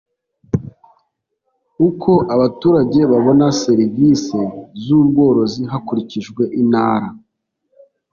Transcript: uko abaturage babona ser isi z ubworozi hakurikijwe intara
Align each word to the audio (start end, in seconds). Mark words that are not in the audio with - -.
uko 1.87 2.11
abaturage 2.35 2.99
babona 3.11 3.45
ser 3.59 3.79
isi 4.09 4.41
z 4.83 4.85
ubworozi 4.99 5.61
hakurikijwe 5.71 6.43
intara 6.61 7.07